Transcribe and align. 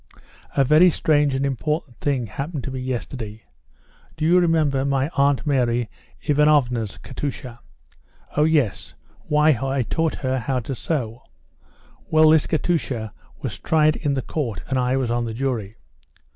"A 0.57 0.63
very 0.63 0.89
strange 0.89 1.35
and 1.35 1.45
important 1.45 1.97
thing 1.97 2.25
happened 2.25 2.63
to 2.63 2.71
me 2.71 2.79
yesterday. 2.79 3.43
Do 4.17 4.25
you 4.25 4.39
remember 4.39 4.83
my 4.83 5.09
Aunt 5.09 5.45
Mary 5.45 5.91
Ivanovna's 6.23 6.97
Katusha?" 6.97 7.59
"Oh, 8.35 8.43
yes. 8.45 8.95
Why, 9.27 9.55
I 9.63 9.83
taught 9.83 10.15
her 10.15 10.39
how 10.39 10.59
to 10.61 10.73
sew." 10.73 11.21
"Well, 12.09 12.31
this 12.31 12.47
Katusha 12.47 13.13
was 13.43 13.59
tried 13.59 13.95
in 13.95 14.15
the 14.15 14.23
Court 14.23 14.63
and 14.67 14.79
I 14.79 14.97
was 14.97 15.11
on 15.11 15.25
the 15.25 15.35
jury." 15.35 15.75